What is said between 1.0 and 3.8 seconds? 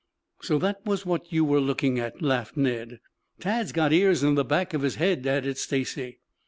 what you were looking at?" laughed Ned. "Tad's